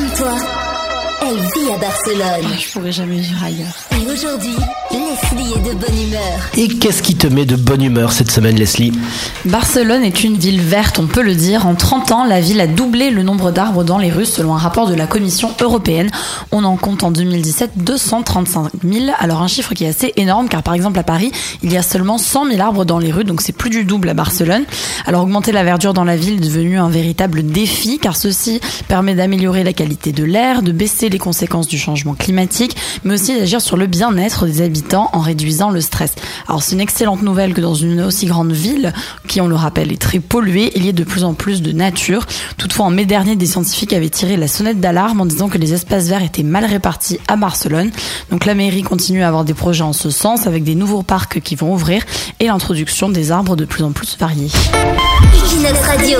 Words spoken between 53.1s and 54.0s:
arbres de plus en